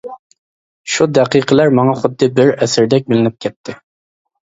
شۇ 0.93 1.07
دەقىقىلەر 1.19 1.71
ماڭا 1.81 1.95
خۇددى 2.01 2.33
بىر 2.41 2.53
ئەسىردەك 2.57 3.11
بىلىنىپ 3.15 3.41
كەتتى. 3.49 3.83